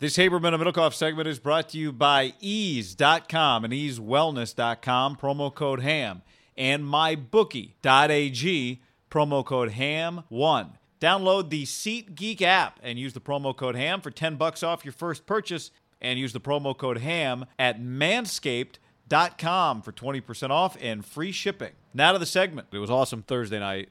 [0.00, 5.80] This Haberman and Middlekauff segment is brought to you by eaze.com and eazewellness.com, promo code
[5.80, 6.22] HAM,
[6.56, 10.70] and mybookie.ag, promo code HAM1.
[11.02, 14.92] Download the SeatGeek app and use the promo code HAM for 10 bucks off your
[14.92, 21.30] first purchase and use the promo code HAM at manscaped.com for 20% off and free
[21.30, 21.72] shipping.
[21.92, 22.68] Now to the segment.
[22.72, 23.90] It was awesome Thursday night.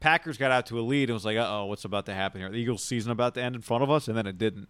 [0.00, 2.42] Packers got out to a lead and was like, uh oh, what's about to happen
[2.42, 2.50] here?
[2.50, 4.68] The Eagles' season about to end in front of us, and then it didn't.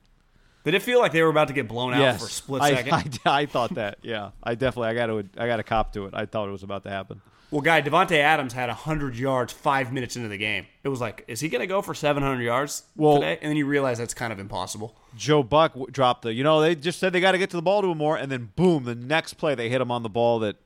[0.64, 2.74] Did it feel like they were about to get blown out for a split I-
[2.74, 3.18] second?
[3.24, 3.98] I, I, thought that.
[4.02, 4.88] Yeah, I definitely.
[4.88, 5.28] I got to.
[5.42, 6.14] I got to cop to it.
[6.14, 7.22] I thought it was about to happen.
[7.50, 10.66] well, guy, Davante Adams had 100 yards five minutes into the game.
[10.84, 13.38] It was like, is he going to go for 700 yards Well- today?
[13.40, 14.94] And then you realize that's kind of impossible.
[15.16, 16.32] Joe Buck w- dropped the.
[16.34, 18.16] You know, they just said they got to get to the ball to him more,
[18.16, 20.56] and then boom, the next play they hit him on the ball that,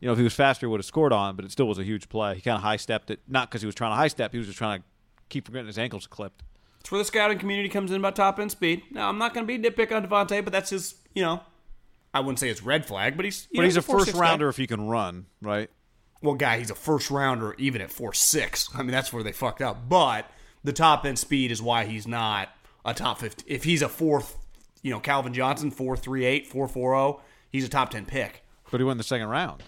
[0.00, 1.78] you know, if he was faster, he would have scored on, but it still was
[1.78, 2.34] a huge play.
[2.34, 4.38] He kind of high stepped it, not because he was trying to high step, he
[4.38, 4.84] was just trying to
[5.28, 6.42] keep from getting his ankles clipped.
[6.88, 8.80] It's where the scouting community comes in about top end speed.
[8.90, 11.42] Now, I'm not going to be nitpick on Davante, but that's his, you know,
[12.14, 14.22] I wouldn't say it's red flag, but he's But know, he's a first six guy.
[14.24, 15.68] rounder if he can run, right?
[16.22, 18.70] Well, guy, he's a first rounder even at four six.
[18.74, 19.86] I mean, that's where they fucked up.
[19.86, 20.30] But
[20.64, 22.48] the top end speed is why he's not
[22.86, 23.44] a top fifty.
[23.46, 24.38] If he's a fourth,
[24.80, 28.42] you know, Calvin Johnson four three eight four four zero, he's a top ten pick.
[28.70, 29.62] But he went in the second round.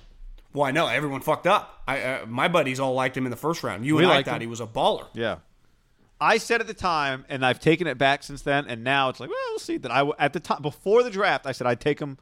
[0.55, 1.83] Well, I know everyone fucked up.
[1.87, 3.85] I uh, my buddies all liked him in the first round.
[3.85, 4.41] You We and I thought him.
[4.41, 5.09] he was a baller.
[5.13, 5.37] Yeah.
[6.21, 9.21] I said at the time, and I've taken it back since then, and now it's
[9.21, 9.79] like, well, we'll see.
[9.79, 12.19] That I w- at the time before the draft, I said I'd take him,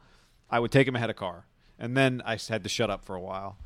[0.49, 1.45] I would take him ahead of Carr,
[1.77, 3.57] and then I had to shut up for a while,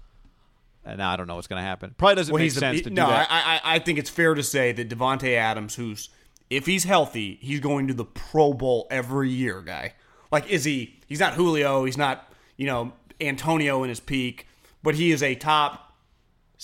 [0.84, 1.94] and now I don't know what's going to happen.
[1.98, 3.08] Probably doesn't Well, make sense a, to do no.
[3.10, 3.28] that.
[3.30, 6.10] I, I I think it's fair to say that Davante Adams, who's
[6.50, 9.62] if he's healthy, he's going to the Pro Bowl every year.
[9.62, 9.94] Guy,
[10.32, 11.00] like, is he?
[11.08, 11.86] He's not Julio.
[11.86, 14.48] He's not you know Antonio in his peak,
[14.82, 15.83] but he is a top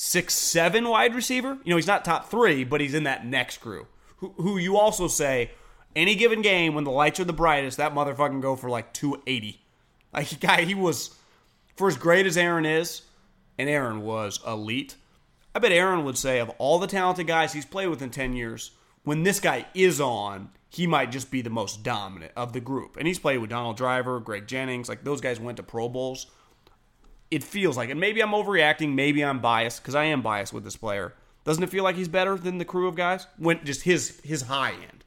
[0.02, 1.58] six, seven wide receiver.
[1.66, 3.86] You know, he's not top three, but he's in that next crew.
[4.18, 5.52] Who, who you also say
[5.94, 9.22] any given game when the lights are the brightest, that motherfucking go for like two
[9.28, 9.62] eighty.
[10.14, 11.14] Like, guy, he was
[11.76, 13.02] for as great as Aaron is,
[13.58, 14.96] and Aaron was elite.
[15.54, 18.34] I bet Aaron would say of all the talented guys he's played with in 10
[18.34, 18.72] years,
[19.04, 22.96] when this guy is on, he might just be the most dominant of the group.
[22.96, 26.28] And he's played with Donald Driver, Greg Jennings, like those guys went to Pro Bowls.
[27.32, 30.64] It feels like, and maybe I'm overreacting, maybe I'm biased because I am biased with
[30.64, 31.14] this player.
[31.46, 33.28] Doesn't it feel like he's better than the crew of guys?
[33.38, 35.04] When just his his high end.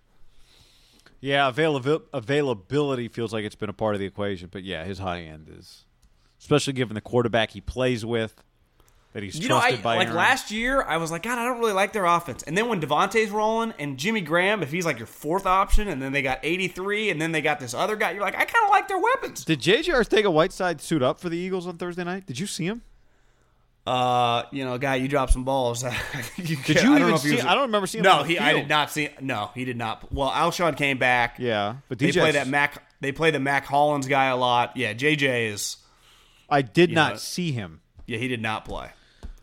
[1.20, 4.98] yeah, availabil- availability feels like it's been a part of the equation, but yeah, his
[4.98, 5.84] high end is,
[6.40, 8.42] especially given the quarterback he plays with,
[9.12, 9.96] that he's You know, I, by.
[9.96, 10.16] like Aaron.
[10.16, 12.42] last year, I was like, God, I don't really like their offense.
[12.44, 16.00] And then when Davante's rolling and Jimmy Graham, if he's like your fourth option, and
[16.00, 18.64] then they got 83, and then they got this other guy, you're like, I kind
[18.64, 19.44] of like their weapons.
[19.44, 19.92] Did J.J.
[19.92, 22.26] Arcega Whiteside suit up for the Eagles on Thursday night?
[22.26, 22.82] Did you see him?
[23.84, 25.82] Uh, you know, guy, you dropped some balls.
[26.36, 27.40] you Did you even see?
[27.40, 28.04] I don't remember seeing.
[28.04, 28.38] him No, on the he.
[28.38, 29.08] I did not see.
[29.20, 30.12] No, he did not.
[30.12, 31.36] Well, Alshon came back.
[31.40, 32.80] Yeah, but they play that Mac.
[33.00, 34.76] They play the Mack Hollins guy a lot.
[34.76, 35.78] Yeah, JJ is.
[36.48, 37.80] I did not know, see him.
[38.06, 38.90] Yeah, he did not play.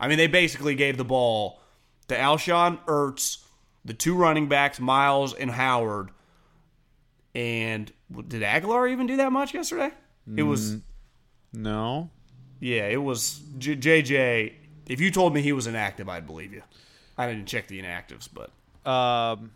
[0.00, 1.60] I mean, they basically gave the ball
[2.08, 3.44] to Alshon Ertz,
[3.84, 6.10] the two running backs, Miles and Howard.
[7.34, 7.92] And
[8.26, 9.92] did Agholor even do that much yesterday?
[10.36, 10.76] It was.
[11.52, 12.10] No,
[12.60, 14.52] Yeah, it was J- JJ.
[14.86, 16.62] If you told me he was inactive, I'd believe you.
[17.18, 18.50] I didn't check the inactives, but
[18.88, 19.52] um,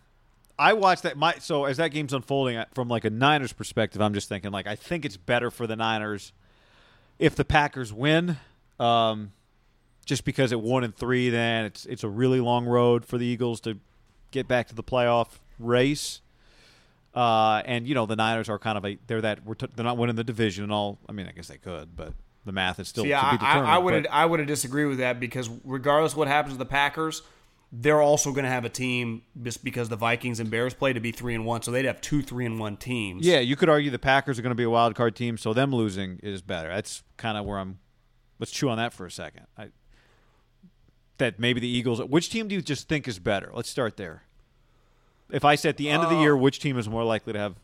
[0.59, 1.17] I watched that.
[1.17, 4.67] My so as that game's unfolding from like a Niners perspective, I'm just thinking like
[4.67, 6.33] I think it's better for the Niners
[7.19, 8.37] if the Packers win.
[8.81, 9.33] Um,
[10.05, 13.27] just because at one and three, then it's it's a really long road for the
[13.27, 13.79] Eagles to
[14.31, 16.21] get back to the playoff race.
[17.15, 19.85] Uh, and you know the Niners are kind of a they're that we're t- they're
[19.85, 20.99] not winning the division and all.
[21.09, 22.13] I mean, I guess they could, but
[22.45, 23.79] the math is still Yeah, I.
[23.79, 27.23] Would I would disagree with that because regardless of what happens to the Packers,
[27.73, 31.01] they're also going to have a team just because the Vikings and Bears play to
[31.01, 33.27] be three and one, so they'd have two three and one teams.
[33.27, 35.53] Yeah, you could argue the Packers are going to be a wild card team, so
[35.53, 36.69] them losing is better.
[36.69, 37.79] That's kind of where I'm.
[38.39, 39.47] Let's chew on that for a second.
[39.57, 39.69] I,
[41.19, 42.03] that maybe the Eagles.
[42.03, 43.51] Which team do you just think is better?
[43.55, 44.23] Let's start there.
[45.31, 47.39] If I said at the end of the year, which team is more likely to
[47.39, 47.55] have?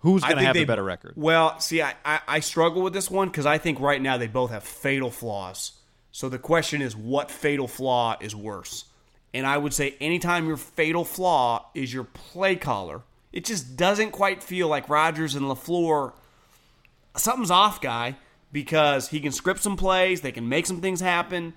[0.00, 1.14] Who's Uh, going to have they- the better record?
[1.16, 4.28] Well, see, I, I, I struggle with this one because I think right now they
[4.28, 5.72] both have fatal flaws.
[6.12, 8.84] So the question is, what fatal flaw is worse?
[9.34, 13.02] And I would say anytime your fatal flaw is your play caller,
[13.32, 16.12] it just doesn't quite feel like Rodgers and LaFleur.
[17.16, 18.16] Something's off, guy,
[18.52, 21.54] because he can script some plays, they can make some things happen.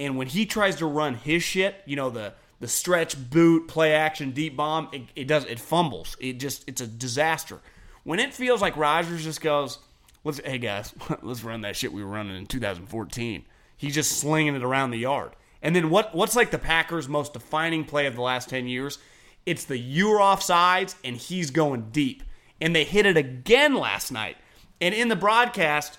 [0.00, 3.92] And when he tries to run his shit, you know, the the stretch boot, play
[3.92, 6.16] action, deep bomb, it, it does it fumbles.
[6.18, 7.60] It just it's a disaster.
[8.02, 9.78] When it feels like Rodgers just goes,
[10.24, 13.44] "Let's hey guys, let's run that shit we were running in 2014."
[13.76, 15.36] He's just slinging it around the yard.
[15.60, 18.98] And then what what's like the Packers' most defining play of the last 10 years?
[19.44, 22.22] It's the you're off sides and he's going deep.
[22.58, 24.38] And they hit it again last night.
[24.80, 25.98] And in the broadcast,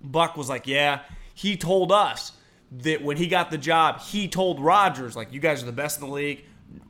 [0.00, 1.00] Buck was like, "Yeah,
[1.34, 2.30] he told us
[2.72, 6.00] that when he got the job, he told Rodgers like, you guys are the best
[6.00, 6.44] in the league.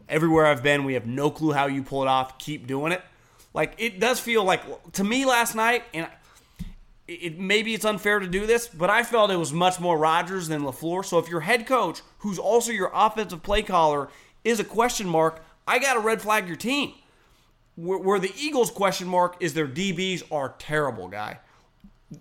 [0.09, 2.39] Everywhere I've been, we have no clue how you pull it off.
[2.39, 3.03] Keep doing it."
[3.55, 6.09] Like it does feel like to me last night, and
[7.07, 10.49] it, maybe it's unfair to do this, but I felt it was much more Rodgers
[10.49, 11.05] than Lafleur.
[11.05, 14.09] So if your head coach, who's also your offensive play caller,
[14.43, 16.95] is a question mark, I got to red flag your team.
[17.77, 21.41] Where, where the Eagles' question mark is their DBs are terrible, guy.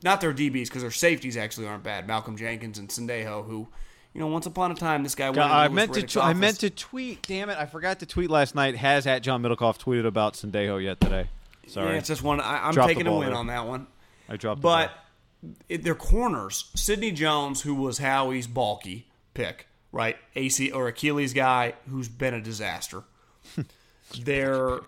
[0.01, 2.07] Not their DBs because their safeties actually aren't bad.
[2.07, 3.68] Malcolm Jenkins and Sendejo, who,
[4.13, 5.25] you know, once upon a time this guy.
[5.25, 6.04] went God, I meant to.
[6.04, 7.22] T- I meant to tweet.
[7.28, 7.57] Damn it!
[7.57, 8.75] I forgot to tweet last night.
[8.75, 11.28] Has at John Middlekauff tweeted about Sendejo yet today?
[11.68, 12.40] Sorry, Yeah, it's just one.
[12.40, 13.38] I, I'm Dropped taking a win there.
[13.38, 13.88] on that one.
[14.30, 14.62] I dropped.
[14.62, 14.92] But
[15.42, 15.51] ball.
[15.69, 20.18] it, their corners, Sidney Jones, who was Howie's bulky pick, right?
[20.36, 23.04] AC or Achilles guy, who's been a disaster.
[24.24, 24.80] their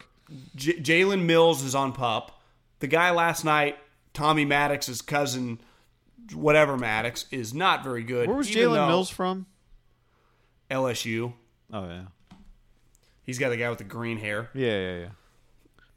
[0.56, 2.42] J- Jalen Mills is on pup.
[2.80, 3.78] The guy last night,
[4.16, 5.60] Tommy Maddox's cousin,
[6.34, 8.28] whatever Maddox, is not very good.
[8.28, 9.46] where was Jalen Mills from?
[10.72, 11.34] LSU.
[11.72, 12.06] Oh yeah,
[13.24, 14.50] He's got the guy with the green hair.
[14.54, 15.10] yeah, yeah, yeah.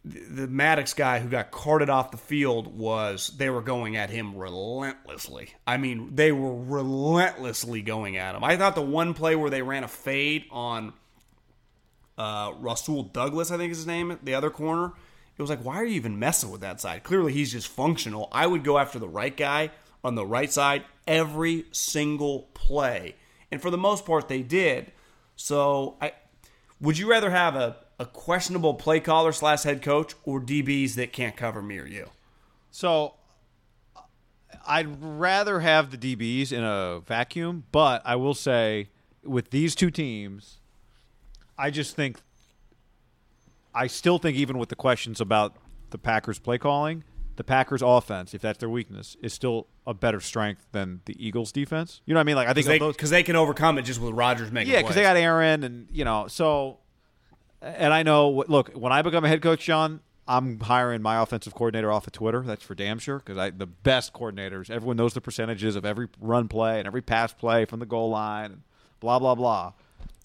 [0.04, 4.36] the Maddox guy who got carted off the field was they were going at him
[4.36, 5.50] relentlessly.
[5.66, 8.42] I mean, they were relentlessly going at him.
[8.44, 10.92] I thought the one play where they ran a fade on
[12.16, 14.92] uh, Rasul Douglas, I think is his name, the other corner.
[15.38, 17.04] It was like, why are you even messing with that side?
[17.04, 18.28] Clearly, he's just functional.
[18.32, 19.70] I would go after the right guy
[20.02, 23.14] on the right side every single play,
[23.50, 24.92] and for the most part, they did.
[25.36, 26.12] So, I
[26.80, 31.12] would you rather have a, a questionable play caller slash head coach or DBs that
[31.12, 32.08] can't cover me or you?
[32.70, 33.14] So
[34.66, 38.90] I'd rather have the DBs in a vacuum, but I will say
[39.24, 40.58] with these two teams,
[41.56, 42.20] I just think
[43.78, 45.56] I still think even with the questions about
[45.90, 47.04] the Packers play calling,
[47.36, 51.52] the Packers offense, if that's their weakness, is still a better strength than the Eagles
[51.52, 52.00] defense.
[52.04, 52.36] You know what I mean?
[52.36, 52.66] Like I think
[52.96, 54.74] Because they, can overcome it just with Rodgers making it.
[54.74, 56.78] yeah, because they got Aaron, and you know, so.
[57.62, 58.44] And I know.
[58.48, 62.12] Look, when I become a head coach, John, I'm hiring my offensive coordinator off of
[62.12, 62.42] Twitter.
[62.42, 63.18] That's for damn sure.
[63.18, 64.68] Because I the best coordinators.
[64.68, 68.10] Everyone knows the percentages of every run play and every pass play from the goal
[68.10, 68.62] line, and
[69.00, 69.72] blah blah blah.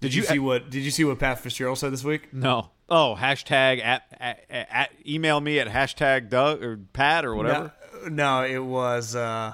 [0.04, 0.70] Did you, see what?
[0.70, 2.34] Did you see what Pat Fitzgerald said this week?
[2.34, 2.70] No.
[2.90, 7.74] Oh, hashtag at, at, at email me at hashtag Doug or Pat or whatever.
[8.04, 9.16] No, no, it was.
[9.16, 9.54] Uh,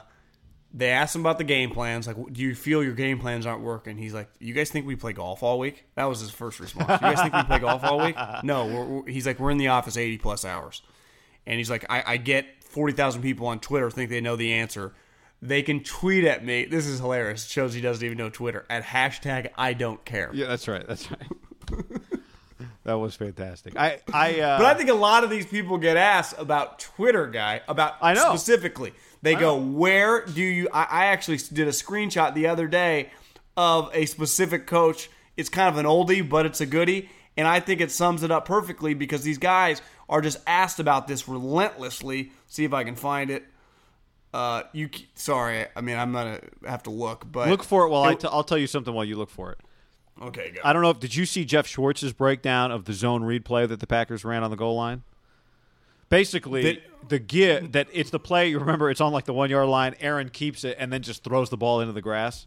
[0.73, 2.07] they asked him about the game plans.
[2.07, 3.97] Like, do you feel your game plans aren't working?
[3.97, 6.89] He's like, "You guys think we play golf all week?" That was his first response.
[6.89, 8.15] You guys think we play golf all week?
[8.43, 8.65] No.
[8.65, 10.81] We're, we're, he's like, "We're in the office eighty plus hours,"
[11.45, 14.53] and he's like, "I, I get forty thousand people on Twitter think they know the
[14.53, 14.93] answer."
[15.41, 16.65] They can tweet at me.
[16.65, 17.45] This is hilarious.
[17.45, 20.29] Shows he doesn't even know Twitter at hashtag I don't care.
[20.33, 20.85] Yeah, that's right.
[20.85, 21.27] That's right.
[22.83, 23.77] that was fantastic.
[23.77, 27.27] I, I, uh, But I think a lot of these people get asked about Twitter
[27.27, 28.35] guy about I know.
[28.35, 28.93] specifically.
[29.21, 33.11] They go, "Where do you?" I, I actually did a screenshot the other day
[33.57, 35.09] of a specific coach.
[35.35, 38.31] It's kind of an oldie, but it's a goodie, and I think it sums it
[38.31, 42.31] up perfectly because these guys are just asked about this relentlessly.
[42.47, 43.45] See if I can find it.
[44.33, 48.03] Uh, you sorry, I mean I'm gonna have to look, but look for it while
[48.03, 49.57] I t- I'll tell you something while you look for it.
[50.21, 50.61] okay, go.
[50.63, 53.65] I don't know if did you see Geoff Schwartz's breakdown of the zone read play
[53.65, 55.03] that the Packers ran on the goal line?
[56.09, 58.49] Basically, That- the give that it's the play.
[58.49, 59.95] You remember, it's on like the one yard line.
[59.99, 62.45] Aaron keeps it and then just throws the ball into the grass.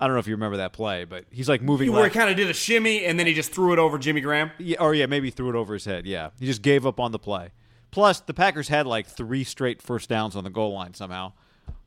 [0.00, 1.90] I don't know if you remember that play, but he's like moving.
[1.90, 4.20] where he kind of did a shimmy and then he just threw it over Jimmy
[4.20, 4.52] Graham.
[4.58, 6.06] Yeah, or yeah, maybe he threw it over his head.
[6.06, 7.50] Yeah, he just gave up on the play.
[7.90, 11.32] Plus, the Packers had like three straight first downs on the goal line somehow.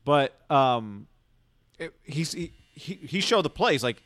[0.04, 1.06] But um,
[1.78, 4.02] it, he's he, he he showed the plays like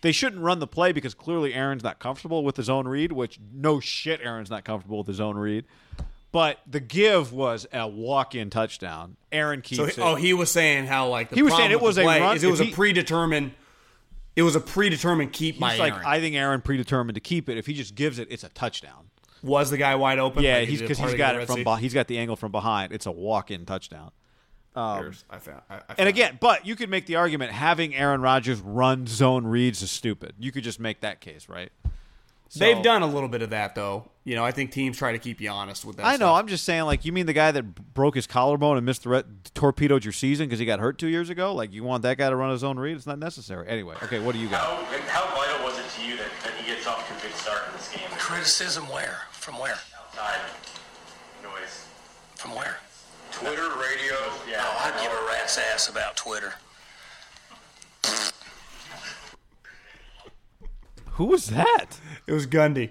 [0.00, 3.12] they shouldn't run the play because clearly Aaron's not comfortable with his own read.
[3.12, 5.64] Which no shit, Aaron's not comfortable with his own read.
[6.30, 9.16] But the give was a walk-in touchdown.
[9.32, 9.98] Aaron keeps So, it.
[9.98, 12.44] oh, he was saying how like the He was saying it was a run- is
[12.44, 13.52] it was if a predetermined.
[14.36, 16.06] It was a predetermined keep by He's like, Aaron.
[16.06, 17.56] I think Aaron predetermined to keep it.
[17.58, 19.07] If he just gives it, it's a touchdown.
[19.42, 20.42] Was the guy wide open?
[20.42, 21.82] Yeah, Like, he's because he's got it from behind.
[21.82, 22.92] He's got the angle from behind.
[22.92, 24.10] It's a walk-in touchdown.
[24.74, 25.62] Um, Here's- I found.
[25.68, 29.06] I, I found And again, but you could make the argument having Aaron Rodgers run
[29.06, 30.34] zone reads is stupid.
[30.38, 31.70] You could just make that case, right?
[32.48, 34.10] So- they've done a little bit of that though.
[34.24, 36.04] You know, I think teams try to keep you honest with that.
[36.04, 36.16] I know.
[36.16, 36.40] stuff.
[36.40, 39.08] I'm just saying, like, you mean the guy that broke his collarbone and missed the
[39.08, 39.22] re-
[39.54, 41.54] torpedoed your season because he got hurt two years ago?
[41.54, 42.94] Like, you want that guy to run his own read?
[42.94, 43.66] It's not necessary.
[43.68, 44.60] Anyway, okay, what do you got?
[44.60, 47.26] How, and how vital was it to you that, that he gets off to a
[47.26, 48.06] good start in this game?
[48.18, 49.16] Criticism where?
[49.32, 49.78] From where?
[49.98, 50.40] Outside
[51.42, 51.86] noise.
[52.34, 52.76] From where?
[53.32, 54.16] Twitter, radio.
[54.46, 54.60] Yeah.
[54.60, 56.52] Oh, I'd give a rat's ass about Twitter.
[61.18, 61.98] Who was that?
[62.26, 62.90] it was Gundy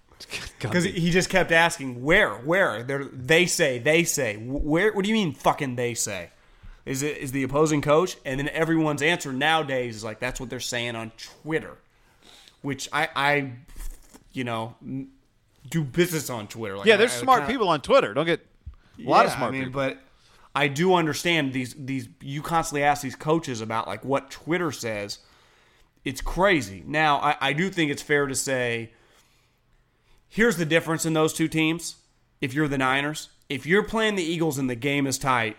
[0.60, 2.82] because he just kept asking where, where.
[2.82, 4.36] They're, they say, they say.
[4.36, 4.92] Where?
[4.92, 5.76] What do you mean, fucking?
[5.76, 6.30] They say.
[6.84, 8.16] Is it is the opposing coach?
[8.24, 11.78] And then everyone's answer nowadays is like that's what they're saying on Twitter,
[12.60, 13.52] which I, I,
[14.32, 14.74] you know,
[15.70, 16.76] do business on Twitter.
[16.76, 18.12] Like, yeah, there's I smart kinda- people on Twitter.
[18.14, 18.46] Don't get
[18.98, 19.80] a lot of smart I mean, people.
[19.80, 19.98] But
[20.54, 25.20] I do understand these these you constantly ask these coaches about like what Twitter says.
[26.04, 26.82] It's crazy.
[26.86, 28.92] Now, I, I do think it's fair to say
[30.28, 31.96] here's the difference in those two teams.
[32.40, 35.56] If you're the Niners, if you're playing the Eagles and the game is tight,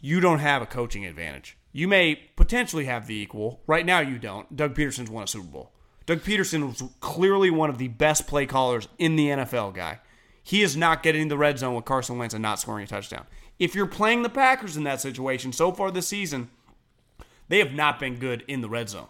[0.00, 1.56] you don't have a coaching advantage.
[1.72, 3.60] You may potentially have the equal.
[3.66, 4.56] Right now, you don't.
[4.56, 5.72] Doug Pederson's won a Super Bowl.
[6.06, 10.00] Doug Peterson was clearly one of the best play callers in the NFL, guy.
[10.42, 12.86] He is not getting in the red zone with Carson Wentz and not scoring a
[12.86, 13.26] touchdown.
[13.58, 16.48] If you're playing the Packers in that situation so far this season,
[17.48, 19.08] they have not been good in the red zone.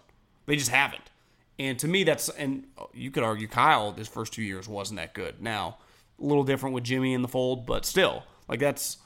[0.48, 1.02] They just haven't.
[1.58, 2.64] And to me, that's and
[2.94, 5.42] you could argue Kyle his first two years wasn't that good.
[5.42, 5.76] Now,
[6.18, 8.96] a little different with Jimmy in the fold, but still, like that's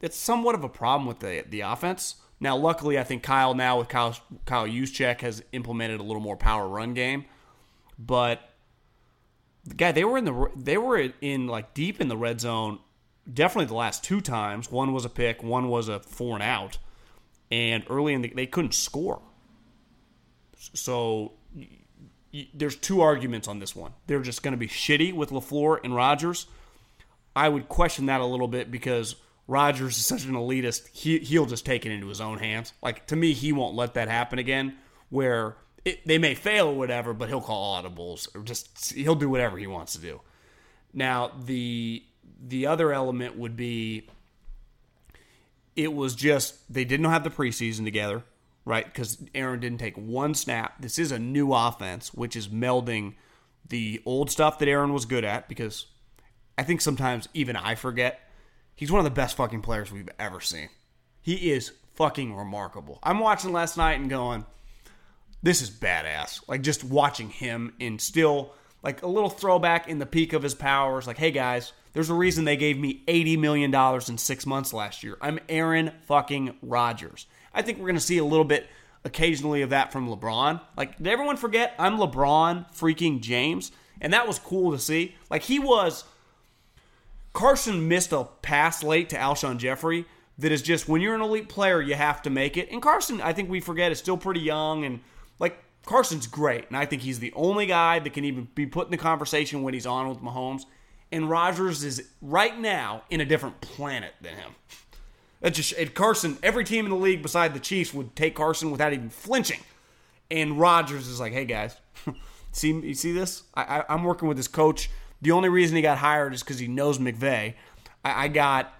[0.00, 2.16] that's somewhat of a problem with the the offense.
[2.40, 6.66] Now, luckily, I think Kyle now with Kyle Kyle has implemented a little more power
[6.66, 7.26] run game,
[7.98, 8.48] but
[9.64, 12.78] the guy they were in the they were in like deep in the red zone.
[13.30, 14.70] Definitely the last two times.
[14.70, 16.78] One was a pick, one was a four and out,
[17.50, 19.20] and early in the they couldn't score.
[20.58, 21.68] So y-
[22.32, 23.92] y- there's two arguments on this one.
[24.06, 26.46] They're just going to be shitty with Lafleur and Rodgers.
[27.34, 29.14] I would question that a little bit because
[29.46, 30.88] Rodgers is such an elitist.
[30.92, 32.72] He he'll just take it into his own hands.
[32.82, 34.76] Like to me, he won't let that happen again.
[35.10, 39.30] Where it, they may fail or whatever, but he'll call audibles or just he'll do
[39.30, 40.20] whatever he wants to do.
[40.92, 42.02] Now the
[42.46, 44.08] the other element would be
[45.76, 48.24] it was just they didn't have the preseason together,
[48.68, 48.84] right?
[48.84, 50.80] Because Aaron didn't take one snap.
[50.80, 53.14] This is a new offense, which is melding
[53.66, 55.48] the old stuff that Aaron was good at.
[55.48, 55.86] Because
[56.58, 58.20] I think sometimes even I forget
[58.76, 60.68] he's one of the best fucking players we've ever seen.
[61.22, 62.98] He is fucking remarkable.
[63.02, 64.44] I'm watching last night and going,
[65.42, 66.46] this is badass.
[66.46, 70.54] Like just watching him in still like a little throwback in the peak of his
[70.54, 71.06] powers.
[71.06, 74.74] Like, hey guys, there's a reason they gave me eighty million dollars in six months
[74.74, 75.16] last year.
[75.22, 77.26] I'm Aaron fucking Rodgers.
[77.58, 78.68] I think we're gonna see a little bit
[79.04, 80.60] occasionally of that from LeBron.
[80.76, 83.72] Like, did everyone forget I'm LeBron freaking James?
[84.00, 85.16] And that was cool to see.
[85.28, 86.04] Like he was
[87.32, 90.06] Carson missed a pass late to Alshon Jeffery
[90.38, 92.70] that is just when you're an elite player, you have to make it.
[92.70, 95.00] And Carson, I think we forget, is still pretty young and
[95.40, 98.86] like Carson's great, and I think he's the only guy that can even be put
[98.86, 100.62] in the conversation when he's on with Mahomes.
[101.10, 104.54] And Rodgers is right now in a different planet than him.
[105.40, 106.38] That just and Carson.
[106.42, 109.60] Every team in the league beside the Chiefs would take Carson without even flinching.
[110.30, 111.76] And Rodgers is like, "Hey guys,
[112.52, 113.44] see you see this?
[113.54, 114.90] I, I, I'm working with this coach.
[115.22, 117.54] The only reason he got hired is because he knows McVay.
[118.04, 118.72] I, I got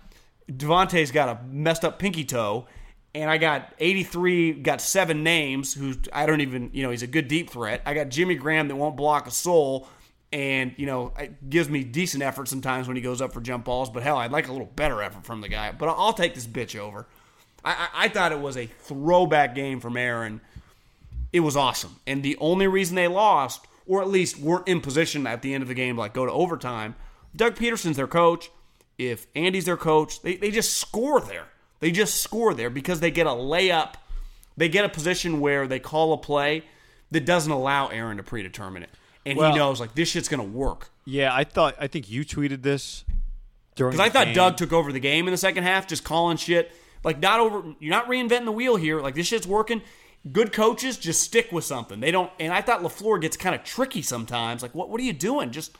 [0.50, 2.66] Davante's got a messed up pinky toe,
[3.14, 5.74] and I got 83, got seven names.
[5.74, 7.82] Who I don't even, you know, he's a good deep threat.
[7.84, 9.88] I got Jimmy Graham that won't block a soul,
[10.32, 13.64] and you know, it gives me decent effort sometimes when he goes up for jump
[13.64, 13.90] balls.
[13.90, 15.72] But hell, I'd like a little better effort from the guy.
[15.72, 17.06] But I'll take this bitch over.
[17.64, 20.40] I, I, I thought it was a throwback game from Aaron.
[21.32, 25.26] It was awesome, and the only reason they lost, or at least weren't in position
[25.26, 26.94] at the end of the game, like go to overtime.
[27.36, 28.50] Doug Pederson's their coach
[28.98, 31.46] if Andy's their coach, they, they just score there.
[31.80, 33.94] They just score there because they get a layup.
[34.56, 36.64] They get a position where they call a play
[37.12, 38.90] that doesn't allow Aaron to predetermine it.
[39.28, 40.90] And Well- he knows, like, this shit's going to work.
[41.04, 41.74] Yeah, I thought.
[41.78, 43.04] I think you tweeted this
[43.74, 43.92] during.
[43.92, 44.34] Because I thought game.
[44.34, 46.72] Doug took over the game in the second half, just calling shit.
[47.04, 49.00] Like, not over, you're not reinventing the wheel here.
[49.00, 49.82] Like, this shit's working.
[50.32, 52.00] Good coaches just stick with something.
[52.00, 54.62] They don't, and I thought LaFleur gets kind of tricky sometimes.
[54.62, 55.52] Like, what, what are you doing?
[55.52, 55.76] Just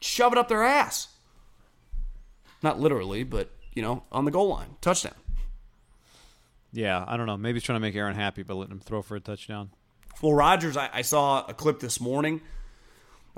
[0.00, 1.08] shove it up their ass.
[2.62, 4.76] Not literally, but, you know, on the goal line.
[4.80, 5.14] Touchdown.
[6.72, 7.36] Yeah, I don't know.
[7.36, 9.70] Maybe he's trying to make Aaron happy by letting him throw for a touchdown.
[10.20, 12.40] Well, Rodgers, I, I saw a clip this morning,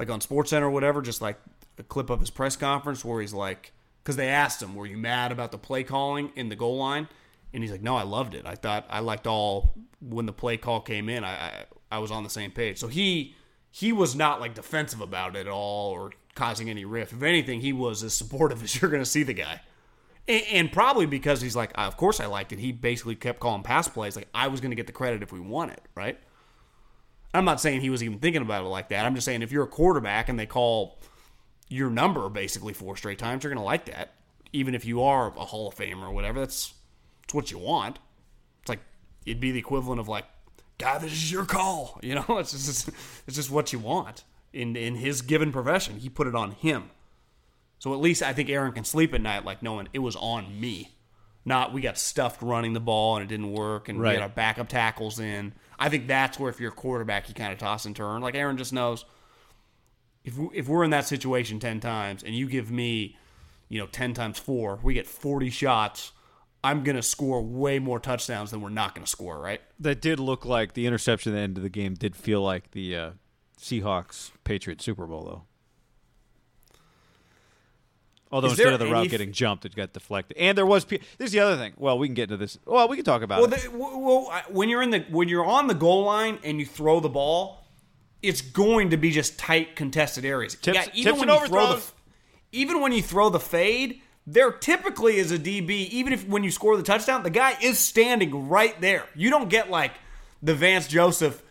[0.00, 1.38] like on SportsCenter or whatever, just like
[1.78, 4.96] a clip of his press conference where he's like, because they asked him, "Were you
[4.96, 7.06] mad about the play calling in the goal line?"
[7.52, 8.46] And he's like, "No, I loved it.
[8.46, 11.22] I thought I liked all when the play call came in.
[11.22, 13.34] I I, I was on the same page." So he
[13.70, 17.12] he was not like defensive about it at all or causing any rift.
[17.12, 19.60] If anything, he was as supportive as you're going to see the guy.
[20.26, 22.58] And, and probably because he's like, of course I liked it.
[22.58, 24.16] He basically kept calling pass plays.
[24.16, 26.18] Like I was going to get the credit if we won it, right?
[27.32, 29.06] I'm not saying he was even thinking about it like that.
[29.06, 30.98] I'm just saying if you're a quarterback and they call
[31.68, 34.14] your number basically four straight times, you're going to like that.
[34.52, 36.74] Even if you are a Hall of Famer or whatever, that's,
[37.22, 38.00] that's what you want.
[38.62, 38.80] It's like,
[39.24, 40.24] it'd be the equivalent of like,
[40.78, 42.00] God, this is your call.
[42.02, 42.88] You know, it's just,
[43.26, 46.00] it's just what you want in, in his given profession.
[46.00, 46.90] He put it on him.
[47.78, 50.60] So at least I think Aaron can sleep at night like knowing it was on
[50.60, 50.90] me.
[51.44, 54.10] Not we got stuffed running the ball and it didn't work and Right.
[54.12, 55.52] we got our backup tackles in.
[55.78, 58.20] I think that's where if you're a quarterback, you kind of toss and turn.
[58.20, 59.04] Like Aaron just knows
[60.24, 63.16] if if we're in that situation 10 times and you give me,
[63.68, 66.12] you know, 10 times 4, we get 40 shots,
[66.62, 69.62] I'm going to score way more touchdowns than we're not going to score, right?
[69.78, 71.94] That did look like the interception at the end of the game.
[71.94, 73.10] Did feel like the uh,
[73.58, 75.42] Seahawks Patriots Super Bowl though.
[78.32, 80.36] Although Is instead of the route any- getting jumped, it got deflected.
[80.36, 80.84] And there was.
[80.84, 81.72] P- this is the other thing.
[81.76, 82.58] Well, we can get into this.
[82.64, 83.62] Well, we can talk about Well, it.
[83.62, 87.00] the, well, when you're in the when you're on the goal line and you throw
[87.00, 87.64] the ball,
[88.22, 90.54] it's going to be just tight contested areas.
[90.54, 91.82] Tips- yeah, even when you throw the
[92.52, 95.70] even when you throw the fade, there typically is a DB.
[95.88, 99.06] Even if when you score the touchdown, the guy is standing right there.
[99.16, 99.92] You don't get like
[100.40, 101.42] the Vance Joseph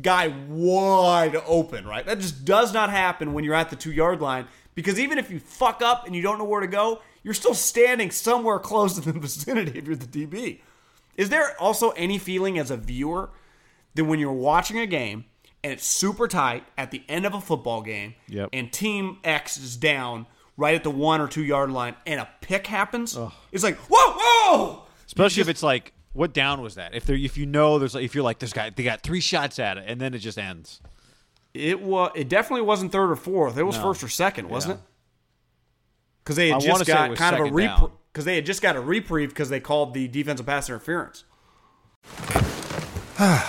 [0.00, 2.04] guy wide open, right?
[2.06, 5.30] That just does not happen when you're at the two yard line because even if
[5.30, 8.94] you fuck up and you don't know where to go, you're still standing somewhere close
[8.98, 10.60] to the vicinity if you're the DB.
[11.16, 13.30] Is there also any feeling as a viewer
[13.94, 15.24] that when you're watching a game
[15.62, 18.50] and it's super tight at the end of a football game Yep.
[18.52, 22.28] and team X is down right at the one or two yard line and a
[22.40, 23.16] pick happens,
[23.52, 24.82] it's like, whoa, whoa!
[25.06, 26.94] Especially if it's like, what down was that?
[26.94, 29.58] If there, if you know, there's if you're like, this guy, they got three shots
[29.58, 30.80] at it, and then it just ends.
[31.54, 32.10] It was.
[32.14, 33.56] It definitely wasn't third or fourth.
[33.56, 33.82] It was No.
[33.82, 34.78] first or second, wasn't Yeah.
[34.78, 34.82] it?
[36.24, 37.90] Because they had I just got kind of a second reprieve.
[38.12, 41.24] Because they had just got a reprieve because they called the defensive pass interference.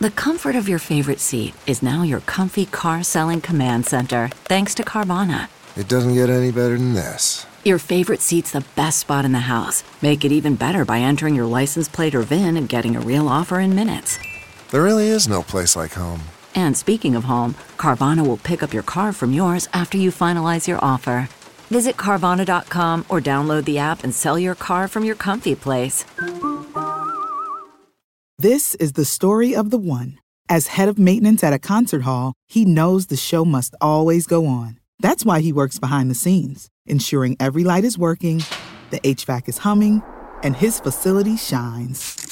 [0.00, 4.74] The comfort of your favorite seat is now your comfy car selling command center, thanks
[4.74, 5.46] to Carvana.
[5.76, 7.46] It doesn't get any better than this.
[7.64, 9.84] Your favorite seat's the best spot in the house.
[10.02, 13.28] Make it even better by entering your license plate or VIN and getting a real
[13.28, 14.18] offer in minutes.
[14.72, 16.22] There really is no place like home.
[16.54, 20.66] And speaking of home, Carvana will pick up your car from yours after you finalize
[20.66, 21.28] your offer.
[21.70, 26.04] Visit Carvana.com or download the app and sell your car from your comfy place.
[28.38, 30.18] This is the story of the one.
[30.48, 34.46] As head of maintenance at a concert hall, he knows the show must always go
[34.46, 34.80] on.
[34.98, 38.42] That's why he works behind the scenes, ensuring every light is working,
[38.90, 40.02] the HVAC is humming,
[40.42, 42.31] and his facility shines.